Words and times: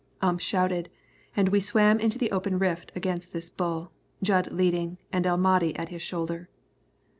Ump 0.19 0.39
shouted, 0.39 0.89
and 1.37 1.49
we 1.49 1.59
swam 1.59 1.99
into 1.99 2.17
the 2.17 2.31
open 2.31 2.57
rift 2.57 2.91
against 2.95 3.33
this 3.33 3.51
bull, 3.51 3.91
Jud 4.23 4.51
leading, 4.51 4.97
and 5.13 5.27
El 5.27 5.37
Mahdi 5.37 5.75
at 5.75 5.89
his 5.89 6.01
shoulder. 6.01 6.49